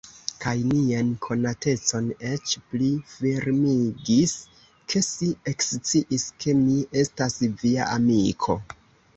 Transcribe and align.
Kaj 0.43 0.51
nian 0.67 1.09
konatecon 1.25 2.07
eĉ 2.29 2.55
pli 2.71 2.87
firmigis, 3.11 4.33
ke 4.95 5.05
si 5.09 5.31
eksciis, 5.53 6.27
ke 6.43 6.57
mi 6.63 6.79
estas 7.05 7.37
Via 7.63 7.93
amiko! 7.99 8.59